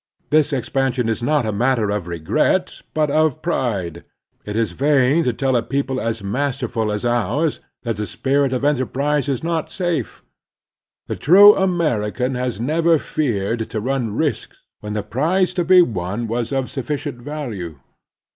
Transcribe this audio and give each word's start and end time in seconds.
This 0.31 0.51
expansion 0.51 1.07
is 1.07 1.21
not 1.21 1.45
a 1.45 1.51
matter 1.51 1.91
of 1.91 2.07
regret, 2.07 2.81
but 2.95 3.11
of 3.11 3.43
pride. 3.43 4.03
It 4.45 4.55
is 4.55 4.71
vain 4.71 5.23
to 5.25 5.31
tell 5.31 5.55
a 5.55 5.61
people 5.61 6.01
as 6.01 6.23
masterful 6.23 6.91
as 6.91 7.05
ours 7.05 7.59
that 7.83 7.97
the 7.97 8.07
spirit 8.07 8.51
of 8.51 8.63
enterprise 8.65 9.29
is 9.29 9.43
not 9.43 9.69
safe. 9.69 10.23
The 11.05 11.15
true 11.15 11.55
American 11.55 12.33
has 12.33 12.59
never 12.59 12.97
feared 12.97 13.69
to 13.69 13.79
run 13.79 14.15
risks 14.15 14.63
when 14.79 14.93
the 14.93 15.03
prize 15.03 15.53
to 15.53 15.63
be 15.63 15.83
won 15.83 16.25
was 16.25 16.51
of 16.51 16.71
sufficient 16.71 17.19
value. 17.21 17.77